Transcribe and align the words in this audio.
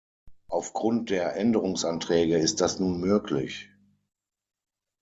Auf 0.47 0.73
Grund 0.73 1.11
der 1.11 1.35
Änderungsanträge 1.35 2.37
ist 2.39 2.59
das 2.59 2.79
nun 2.79 2.99
möglich. 2.99 3.69